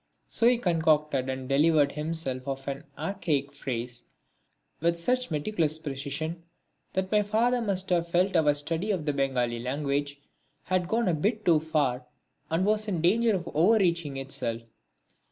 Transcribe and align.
So 0.27 0.47
he 0.47 0.57
concocted 0.57 1.29
and 1.29 1.47
delivered 1.47 1.91
himself 1.91 2.47
of 2.47 2.67
an 2.67 2.85
archaic 2.97 3.51
phrase 3.53 4.03
with 4.79 4.99
such 4.99 5.29
meticulous 5.29 5.77
precision 5.77 6.41
that 6.93 7.11
my 7.11 7.21
father 7.21 7.61
must 7.61 7.91
have 7.91 8.07
felt 8.07 8.35
our 8.35 8.55
study 8.55 8.89
of 8.89 9.05
the 9.05 9.13
Bengali 9.13 9.59
language 9.59 10.19
had 10.63 10.87
gone 10.87 11.07
a 11.07 11.13
bit 11.13 11.45
too 11.45 11.59
far 11.59 12.03
and 12.49 12.65
was 12.65 12.87
in 12.87 13.03
danger 13.03 13.35
of 13.35 13.47
over 13.53 13.77
reaching 13.77 14.17
itself. 14.17 14.63